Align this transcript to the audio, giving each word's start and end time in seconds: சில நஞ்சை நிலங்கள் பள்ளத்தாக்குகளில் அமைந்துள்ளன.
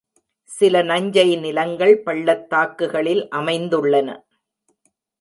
சில 0.51 0.81
நஞ்சை 0.83 1.25
நிலங்கள் 1.35 1.93
பள்ளத்தாக்குகளில் 2.03 3.23
அமைந்துள்ளன. 3.31 4.09